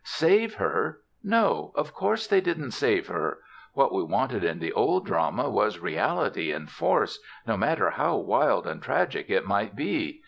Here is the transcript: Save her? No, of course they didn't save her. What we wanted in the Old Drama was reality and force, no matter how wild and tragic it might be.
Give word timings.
Save 0.03 0.55
her? 0.55 1.01
No, 1.23 1.73
of 1.75 1.93
course 1.93 2.25
they 2.25 2.41
didn't 2.41 2.71
save 2.71 3.05
her. 3.05 3.37
What 3.75 3.93
we 3.93 4.01
wanted 4.01 4.43
in 4.43 4.57
the 4.57 4.73
Old 4.73 5.05
Drama 5.05 5.47
was 5.47 5.77
reality 5.77 6.51
and 6.51 6.67
force, 6.67 7.19
no 7.45 7.55
matter 7.55 7.91
how 7.91 8.15
wild 8.17 8.65
and 8.65 8.81
tragic 8.81 9.29
it 9.29 9.45
might 9.45 9.75
be. 9.75 10.19